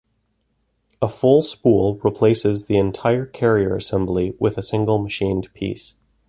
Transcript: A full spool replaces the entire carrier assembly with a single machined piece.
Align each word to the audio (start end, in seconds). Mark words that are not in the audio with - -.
A 0.99 1.07
full 1.07 1.43
spool 1.43 1.97
replaces 2.03 2.63
the 2.65 2.75
entire 2.79 3.23
carrier 3.27 3.75
assembly 3.75 4.33
with 4.39 4.57
a 4.57 4.63
single 4.63 4.97
machined 4.97 5.53
piece. 5.53 5.93